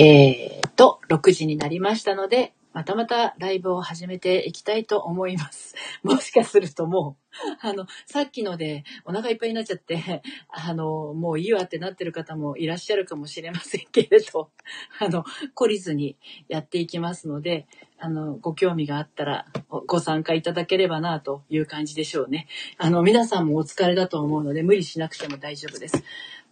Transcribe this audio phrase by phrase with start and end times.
[0.00, 5.74] えー、と、6時になりましたので、またまたライブを始めていきたいと思います。
[6.04, 14.52] もしかするともう、あの、さっきのでお腹いっぱいになっちゃって、あの、もういいわってなってる方もいらっしゃるかもしれませんけれど、
[15.00, 15.24] あの、
[15.56, 17.66] 懲りずにやっていきますので、
[17.98, 19.46] あの、ご興味があったら
[19.88, 22.46] ご参加いただければなという感じでしょうね。
[22.76, 26.04] あの、皆さんもお疲れだと思うので無理しなくても大丈夫です。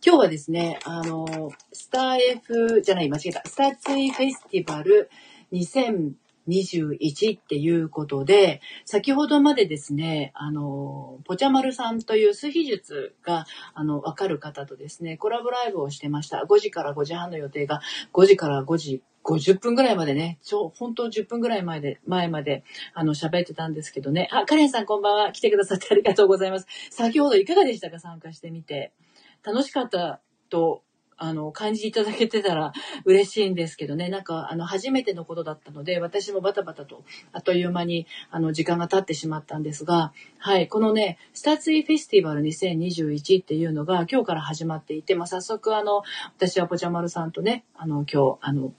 [0.05, 3.43] 今日はですね、あの、スター F じゃない、間違えた。
[3.45, 5.11] スターツイフェスティバル
[5.53, 16.45] 2021っていうことで、先ほどまでですね、あの、ぽちゃまるさんという数秘術が、あの、わかる方とですね、コラボライブをしてました。
[16.48, 17.81] 5時から5時半の予定が、
[18.12, 22.62] 5時から5時50分ぐらいまでね、ちょ、本当10分ぐらい前で、前まで、
[22.95, 24.28] あの、喋ってたんですけどね。
[24.31, 25.33] あ、カレンさんこんばんは。
[25.33, 26.67] 来てくださってありがとうございます。
[26.91, 27.98] 先ほどいかがでしたか？
[27.98, 28.92] 参加してみて。
[29.45, 30.83] 楽しかったと、
[31.19, 32.73] あの、感じいただけてたら
[33.07, 34.11] 嬉しいんですけどね。
[34.11, 46.03] なんか、あの、初めてのことだったので、私もバタバタと、あっという間に、あの、時間が経ってしまったんですが、はい、このね、スターツイフェスティバル2021っていうのが今日から始まっていて、まあ、早速あの、
[46.37, 48.75] 私はぽちゃまるさんとね、あの、今日、あの、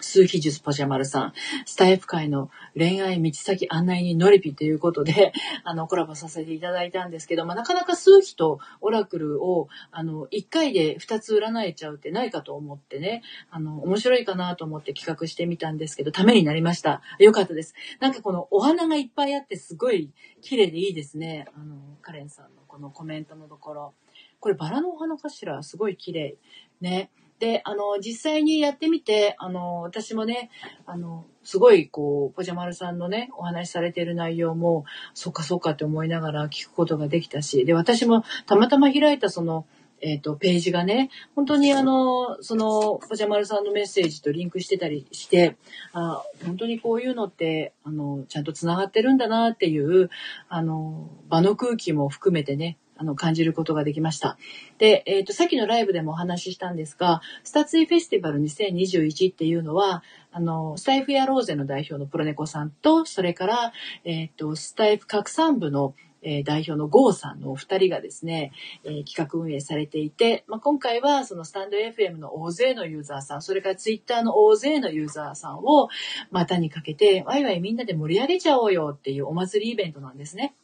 [0.00, 1.32] 数秘術パジャマルさん、
[1.66, 5.32] スタイフ界の恋愛道先案内人ノリピということで、
[5.64, 17.02] あの、コラボさせていただいたんですけど、まあ、なかなか数秘とオラクルを、あの、1回で2つ占えちゃうってないかと思ってね、あの、面白いかなと思って企画してみたんですけど、ためになりました。
[17.18, 17.74] よかったです。
[18.00, 21.46] なんかこのお花がいっぱいあってすごい綺麗でいいですね。
[21.54, 23.94] あの、カレンさんのこのコメントのところ。
[24.40, 25.62] これバラのお花かしら？
[25.62, 26.36] すごい綺麗。
[26.80, 27.10] ね。
[27.40, 30.50] で、あの、実際にやってみて、あの、私もね、
[30.84, 39.64] あの、すごい、こう、ポジャマルさんのね、お話しされている内容も、そっかそっかって思いながら聞くことができたし、で、私もたまたま開いたその、
[40.02, 45.56] えっ、ー、と、ページがね、本当にあの、その、ポジャマルさんのメッセージとリンクしてたりして、
[45.92, 50.10] あ本当にこういうのって、あの、ちゃんと繋がってるんだなっていう、
[50.48, 54.36] あの、場の空気も含めてね、あの、感じることができました。
[54.76, 60.02] で、えっ、ー、と、さっきのライブでもお話ししたんですが、スタツイフェスティバル2021っていうのは、
[60.32, 63.72] あの、スタイフやローゼの代表のプロネコさんと、それから、
[64.04, 68.52] えっ、ー、と、スタイフ拡散部のえ、代表のゴーさんのお二人がですね、
[68.84, 75.88] え、企画運営されていて、まあ、今回はそのスタンド FM の大勢のユーザーさん、それからツイッターの大勢のユーザーさんを
[76.30, 80.54] 股にかけて、ワイワイみんなで盛り上げちゃおうよっていうお祭りイベントなんですね。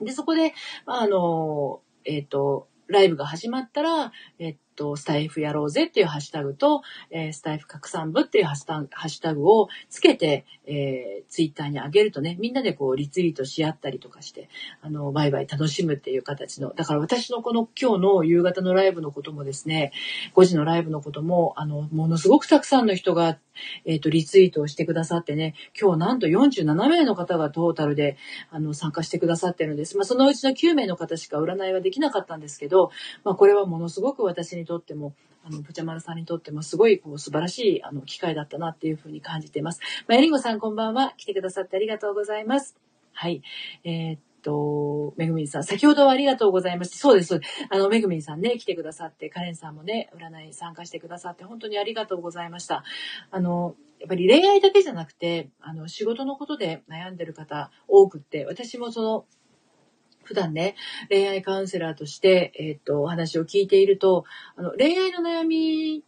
[0.00, 0.54] で、そこで、
[0.86, 14.48] あ、の、えっ、ー、と、ライブが始まったら、えっと、スタイフやろうぜっていうハッシュタグと、えー、スタイフ拡散部っていうハッシュタグをつけて、えー、ツイッターに上げるとね、みんなでこうリツイートし合ったりとかして、
[14.82, 19.92] あの、バイバイ楽しむっていう形の、だから私のこの今日の夕方のライブのこともですね、
[20.34, 23.38] 5時のライブのことも、あの、ものすごくたくさんの人が、
[23.84, 28.16] えっ、ー、と、リツイートをしてくださってね、今日なんと47名の方がトータルで、
[28.50, 29.96] あの、参加してくださってるんです。
[29.96, 32.90] まあ、そのうちの9名の方しか占いはできなかったんですけど、
[33.24, 35.14] まあ、これはものすごく私にとっても、
[35.44, 39.80] あの、ぷちゃまるさんにとってもすごいこう素晴らしいあの機会だったなっていうふうに感じています。
[40.08, 41.12] まあ、エリンゴさんこんばんは。
[41.16, 42.76] 来てくださってありがとうございます。
[43.12, 43.42] はい。
[43.84, 46.98] えー、っと、めぐみんさん、先ほどはありがとうございました。
[46.98, 47.66] そうです、そうです。
[47.70, 52.84] あの、めぐみんさんね、来てくださって、カレンさんもね、占い参加してくださって、本当にありがとうございました。
[53.30, 59.24] あの、やっぱり恋愛だけじゃなくて、あの、仕事のことで悩んでる方多くって、私もその、
[60.24, 60.74] 普段ね、
[61.10, 64.24] 恋愛カウンセラーとして、えっ、と、お話を聞いていると、
[64.56, 66.04] あの、恋愛の悩み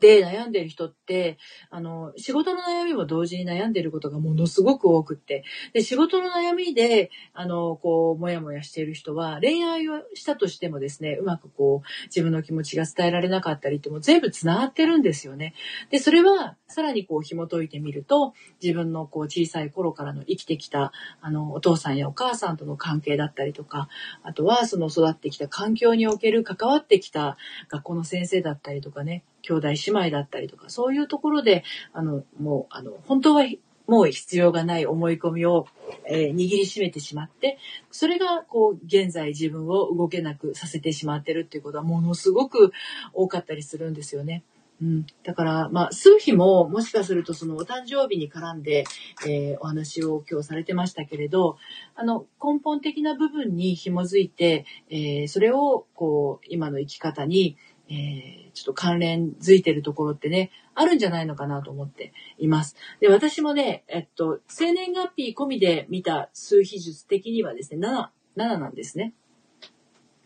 [0.00, 1.38] で悩んでる人って、
[1.70, 15.54] あの、仕事の悩みも同時に悩んでることがものすごく多くって、で、仕事の悩みで、あの、こう、もやもやしている人は、恋愛をしたとしてもですね、うまくこう、自分の気持ちが伝えられなかったりっても全部繋がってるんですよね。
[15.90, 23.88] で、それは、さらにこう、紐解いてみると、自分のこう、小さい頃からの生きてきた、あの、お父さんやお母さんとの関係だったりとか、
[24.22, 27.36] あとは、その育ってきた環境における関わってきた
[27.68, 31.62] 学校の先生だったりとかね、兄弟姉妹だったりとか、そういうところで、
[31.92, 33.44] あの、もう、あの、本当は
[33.86, 35.66] もう必要がない思い込みを、
[36.06, 37.58] えー、握りしめてしまって、
[37.90, 42.72] それが、こう、現在自分を動けなくさせてしまってるっていうことは、ものすごく
[43.14, 44.42] 多かったりするんですよね。
[44.82, 48.84] うん、だから、まあ、数日も、もしかすると、その、お誕生日に絡んで、
[49.26, 51.56] えー、お話を今日されてましたけれど、
[51.94, 57.56] あの、根本的な部分に紐づいて、えー、それを、こう、今の生き方に、
[57.88, 62.76] えー、ちょっと関連づいてるところってね、あるんじゃないのかなと思っています。
[63.00, 69.14] で、私もね、えっと、生年月日込みで見た数比術的にはですね、7、7なんですね。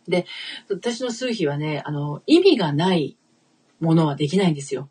[0.09, 0.27] で、
[0.69, 3.17] 私の数比はね、あの、意味がない
[3.81, 4.89] ものはできないんですよ。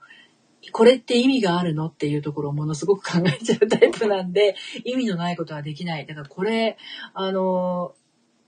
[0.71, 6.05] これって意味があるのっていうところをものすごく考えちゃうタイプなんで、意味のないことはできない。
[6.05, 6.77] だからこれ、
[7.13, 7.93] あの、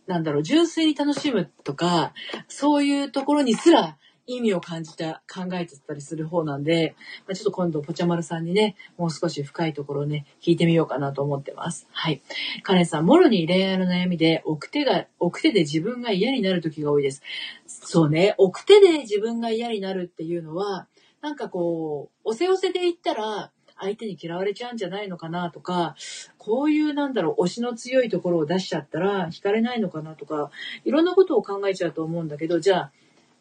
[0.07, 2.13] なんだろう、純粋に楽しむとか、
[2.47, 3.97] そういうところにすら
[4.35, 6.95] 意味を感じた、考えてたりする方なんで、
[7.27, 11.87] まあ、ちょっと今度、ぽちゃまるさんにね、もう少し深いところをね、聞いてみようかなと思ってます。
[11.91, 12.21] はい。
[12.63, 17.21] カレンさん、もろに恋愛の悩みで、奥手が、奥手で自分が嫌になる時が多いです。
[17.65, 20.87] そうね、奥手で自分が嫌になるっていうのは、
[21.21, 23.51] なんかこう、おせおせで言ったら、
[23.81, 25.95] 相手に嫌われちゃうんじゃないのかなとか、
[26.37, 30.51] こういうなんだろう、推しの強いところを出しちゃったら惹かれないのかなとか、
[30.85, 32.91] いろんなことを考えちゃうと思うんだけど、じゃあ、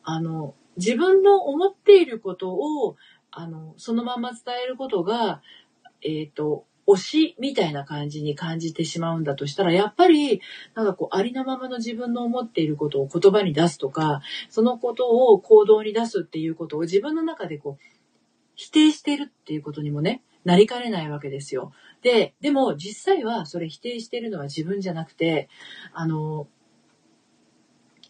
[0.03, 2.96] あの、自分の思っていることを、
[3.31, 5.43] あの、そのまま伝えることが、
[6.02, 10.40] えっ、ー、と、推しみたいな感じに感じてしまうんだとしたら、やっぱり、
[10.75, 17.84] なんかこう、ありのままの自分の思っていることを言葉に出すとか、そのことを行動に出すっていうことを自分の中でこう、
[18.55, 21.72] 否定しているっていうことにもね、なりかねないわけですよ。
[22.02, 25.49] で、でも実際はそれ否定しているのは自分じゃなくて、
[25.93, 26.49] あの、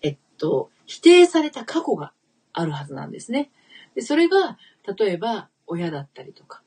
[0.03, 2.13] えっと、否定された過去が
[2.53, 3.51] あるはずなんですね。
[3.95, 4.59] で、それが、
[4.99, 6.63] 例えば、親だったりとか、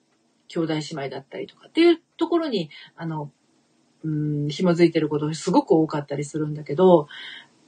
[0.48, 3.32] 兄弟姉妹だったりとかっていうところに、あの、
[4.04, 7.08] うん、紐づいてることすごく多かったりするんだけど、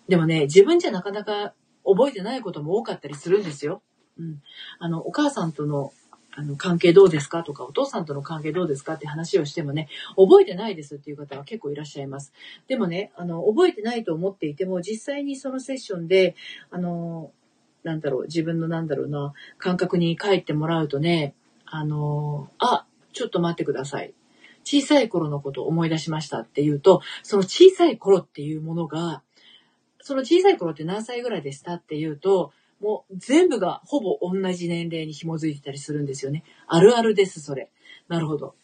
[0.08, 1.54] でもね、自分じゃなかなか
[1.86, 3.82] 覚えてないことも多かったりするんですよ。
[4.18, 4.42] うん。
[4.80, 5.92] あの、お母さんとの
[6.38, 7.44] あの、関係どうですか？
[7.44, 8.96] とか、お父さんとの関係どうですか？
[8.96, 9.88] って話をしてもね、
[10.18, 12.34] 覚えてないですっていう方は結構いらっしゃいます。
[12.68, 16.36] でもね、あの、覚えてないと思っていても、実際にそのセッションで、
[16.72, 17.32] あの、
[17.86, 21.36] なんだろう、自分のなんだろうな、感覚に帰ってもらうとね、
[21.66, 24.14] あの、あ、ちょっと待ってください。
[24.64, 29.22] 小さい頃のことを思い出しましたっていうと、その小さい頃っていうものが、
[30.02, 32.52] その小さい頃って何歳ぐらいでしたっていうと、
[32.82, 36.44] もう全部がほぼ同じ年齢に紐づいてたりするんですよね。
[36.68, 37.70] あるあるです、それ。
[38.08, 38.56] なるほど。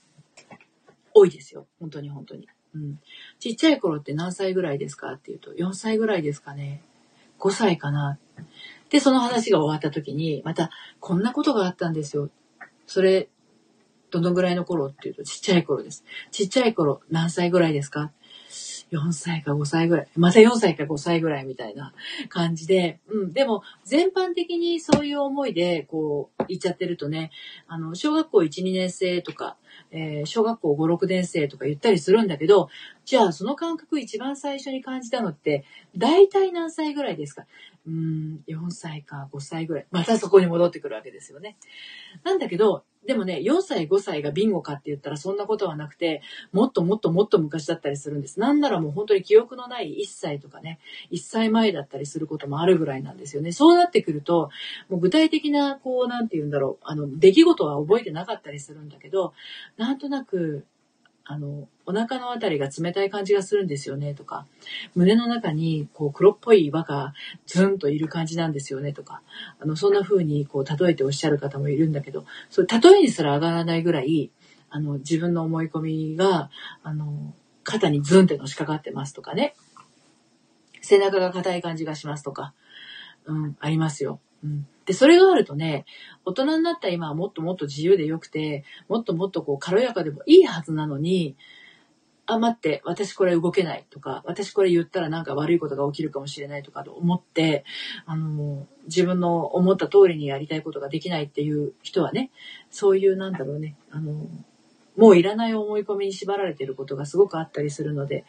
[1.14, 1.68] 多いですよ。
[1.80, 2.48] 本当に本当に。
[2.74, 3.00] うん。
[3.40, 6.82] ちっちゃい頃って何歳ぐらいですかっていうと、4歳ぐらいですかね。
[7.42, 8.20] 5歳かな。
[8.92, 12.30] で、その話が終わった時に、また、こんなことがあったんですよ。
[12.86, 13.30] それ、
[14.12, 16.04] どのぐらいの頃っていうと、ちっちゃい頃です。
[16.32, 18.12] ちっちゃい頃、何歳ぐらいですか
[18.92, 20.08] ？4歳か5歳ぐらい。
[20.18, 21.94] また4歳か5歳ぐらいみたいな
[22.28, 23.00] 感じで。
[23.08, 23.34] うん。
[23.34, 27.32] でも、全般的にそういう思いで、こう、言っちゃってるとね、
[27.68, 29.56] あの、小学校1、2年生とか、
[29.92, 32.70] えー、小学校5、6年生とか言ったりするんだけど、
[33.06, 35.64] じゃあその感覚一番最初に感じたのって、
[35.98, 37.46] 大体何歳ぐらいですか？
[37.88, 39.88] うーん、4歳か5歳ぐらい。
[39.92, 41.58] またそこに戻ってくるわけですよね。
[42.24, 46.22] なんだけど、でもね、4歳、5歳がビンゴかって言ったらそんなことはなくて、
[46.52, 48.40] もっともっともっと昔だったりするんです。
[48.40, 50.80] なんならもう本当に記憶のない1歳とかね、
[51.12, 53.52] 1歳前だったりすることもあるぐらいなんですよね。
[53.54, 54.52] そうなってくると、
[54.88, 59.34] もう具体的な、こう、なんて言うんだろう、あの、出来事は覚えてなかったりするんだけど、
[59.78, 60.66] なんとなく、
[61.24, 64.46] あの、お腹のあたりが冷たい感じがするんですよねとか、
[64.96, 67.14] 胸の中にこう黒っぽい岩が
[67.46, 69.22] ズンといる感じなんですよねとか、
[69.60, 74.32] あの、そんな風にこう例えておっしゃる方もいるんだけど、そう例えにすら上がらないぐらい、
[74.70, 76.50] あの、自分の思い込みが、
[76.84, 79.56] あの、肩にズンってのしかかってますとかね、
[80.82, 82.54] 背中が硬い感じがしますとか、
[83.26, 84.20] うん、ありますよ。
[84.44, 84.68] うん。
[84.92, 85.86] で、それがあるとね、
[86.26, 91.38] 大人になった今はもっともっと自由でよくて、もっともっとこう軽やかでもいいはずなのに、
[92.26, 97.64] あ、待って、私これ動けないとか、私これ言ったらなんか悪いことが起きるかもしれないとかと思って、
[98.06, 102.30] あの、自分の思った通りにやりたいことができないっていう人はね、
[102.70, 104.28] そういうなんだろうね、あの、
[104.98, 108.26] もういらない思い込みに縛られてることがすごくあったりするので、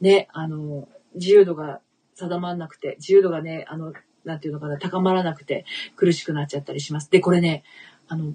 [0.00, 1.80] ね、あの、自由度が
[2.16, 3.92] 定まんなくて、自由度がね、あの、
[4.24, 5.64] なんていうのかな、高まらなくて
[5.96, 7.10] 苦しくなっちゃったりします。
[7.10, 7.64] で、これね、
[8.08, 8.34] あの、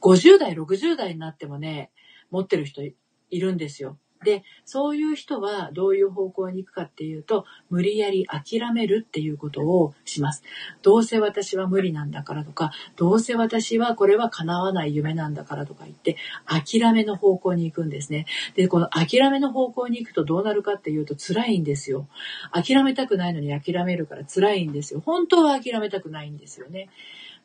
[0.00, 1.90] 50代、60代になってもね、
[2.30, 2.94] 持ってる人い
[3.30, 3.98] るんですよ。
[4.24, 10.42] で、そういう人はどういう方向に行くかっていうと、無理やり諦めるっていうことをします。
[10.82, 18.26] どうせ私は無理なんだからとか、どうせ私はこれは叶わない夢なんだからとか言って、諦めの方向に行くんですね。
[18.56, 22.06] で、この諦めの方向に行くとどうなるかっていうと辛いんですよ。
[22.52, 25.00] 諦めたくないのに諦めるから辛いんですよ。
[25.00, 26.90] 本当は諦めたくないんですよね。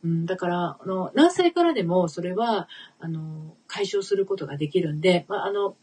[0.04, 2.68] うん、だから、あの、何歳からでもそれは、
[3.00, 5.76] あの、解消することができるんで、まあ、あの、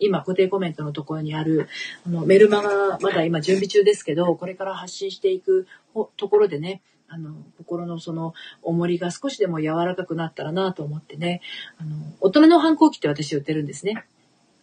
[0.00, 1.68] 今固定コメントのところにある
[2.06, 5.66] あのメルマガまだ今準備中ですけどこれから発信していく
[6.16, 11.40] ところでねあの心のその重りが少しでも柔らかくなったらなと思ってね
[11.78, 14.04] あの大人の反抗期って私言ってるんですね。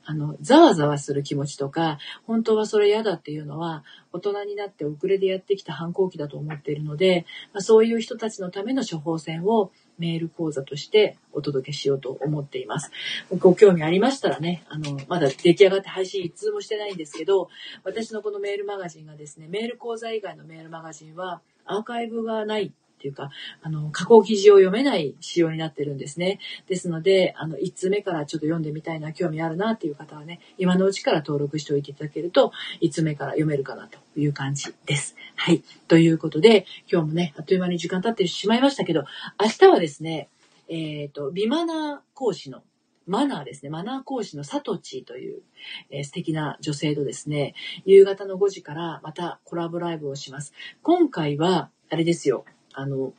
[0.10, 12.92] あの、ざわざわする気持ちとか、本当はそれ嫌だっていうのは、大人になって遅れでやってきた反抗期だと思っているので、まあ、そういう人たちのための処方箋をメール講座としてお届けしようと思っています。
[13.40, 17.50] ご興味ありましたらね、あの、まだ出来上がって配信一通もしてないんですけど、
[17.84, 22.74] 私のこのメールマガジンがですね、メール講座以外のメールマガジンはアーカイブがない
[23.08, 23.30] っていうか、
[23.62, 26.40] あの、加工記事を読めない仕様になってるんですね。
[26.68, 35.16] ですので、あの、1通目からちょっと読んでみたいな、興味あるなっていう方はね、今のうちから登録しておいていただけると、1通目から読めるかなという感じです。
[35.36, 35.64] はい。
[35.88, 39.06] ということで、今日もね、あっという間に時間経ってしまいましたけど、
[39.42, 40.30] 明日はですね、
[40.70, 42.64] えっ、ー、と、ビマナー講師の
[43.08, 43.70] マナーですね。
[43.70, 45.42] マナー講師のサトチという、
[45.90, 50.54] えー、素敵な女性とですね、夕方の5時からまたコラボライブをします。
[50.84, 52.44] 今回は、あれですよ。
[52.78, 53.12] あの、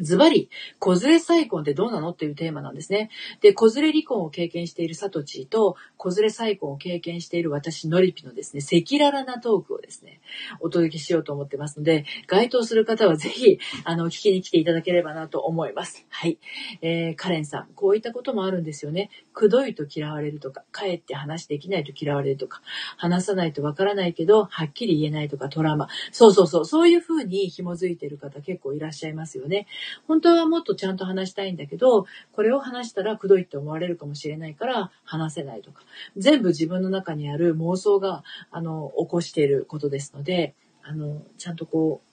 [0.00, 3.10] ズバリ、子連れ再婚ってどうなのっていうテーマなんですね。
[3.40, 10.20] で、子連れ離婚を経験しているサトチーと、子連れ再婚を経験している私、ノリピのですね、赤裸々なトークをですね、
[10.60, 16.06] お届けしようと思ってますので、該当する方はぜひ、あの、聞きに来ていただければなと思います。
[16.08, 16.38] はい。
[16.82, 19.10] えー、カレンさん、こういったこともあるんですよね。
[19.32, 22.62] くどいと嫌われるとか、かえって話できないと嫌われるとか、
[22.96, 25.88] 話さないとわからないけど、はっきり言えないとかトラウマ。
[26.12, 29.66] そうそうそう、そういうふうに紐づいている方結構いらっしゃいますよね。
[30.06, 35.82] 本当はもっとちゃんと話したいんだけど、これを話したらくどいって思われるかもしれないから話せないとか、
[36.16, 42.10] 全部自分の中にある妄想が、あの、起こしていることですので、あの、ちゃんとこう、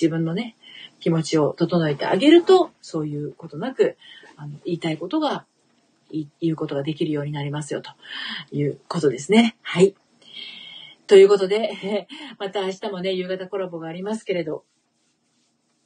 [0.00, 0.56] 自分のね、
[0.98, 3.96] 気持ちを整えてあげると、そういうことなく、
[4.36, 5.44] あの、言いたいことが、
[6.40, 7.90] 言うことができるようになりますよ、と
[8.50, 9.56] いうことですね。
[9.62, 9.94] はい。
[11.06, 12.06] ということで、
[12.38, 14.64] また明日もね、夕方コラボがありますけれど、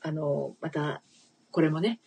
[0.05, 1.03] あの、また、
[1.51, 1.99] これもね、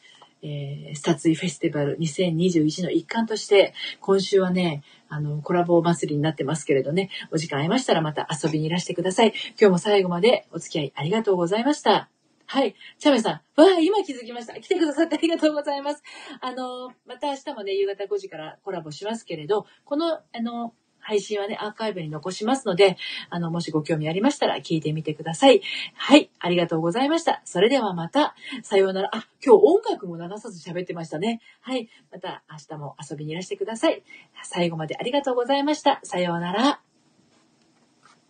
[0.43, 9.33] えー、スタツイフェスティバル2021の一環として、今週はね、あの、コラボ祭りになってますけれどね、お時間ありましたらまた遊びにいらしてください。
[9.59, 12.09] 今日も最後までお付き合いありがとうございました。
[12.45, 12.75] はい。
[12.99, 13.33] チャメさん。
[13.59, 14.53] わあ、今気づきました。
[14.53, 16.03] 来てくださってありがとうございます。
[16.39, 20.75] あの、また明日もね、夕方5時からコラボしますけれど、この、あの、
[21.07, 22.97] 配信はね、アーカイブに残しますので、
[23.29, 25.61] あの、もしご興味ありましたら聞いてみてください。
[25.95, 27.41] はい、ありがとうございました。
[27.45, 29.09] それではまた、さようなら。
[29.13, 31.39] あ、今日音楽も流さず喋ってましたね。
[31.61, 34.03] はい、また明日も遊びにいらしてください。
[34.43, 36.01] 最後までありがとうございました。
[36.03, 36.86] さようなら。